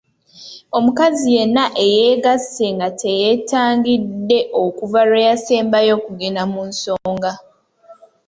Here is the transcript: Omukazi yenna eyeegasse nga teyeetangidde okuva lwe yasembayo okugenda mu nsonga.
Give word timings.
Omukazi 0.77 1.27
yenna 1.37 1.63
eyeegasse 1.85 2.65
nga 2.75 2.87
teyeetangidde 3.01 4.39
okuva 4.63 5.01
lwe 5.09 5.21
yasembayo 5.29 5.91
okugenda 5.99 6.43
mu 6.53 6.61
nsonga. 6.69 7.33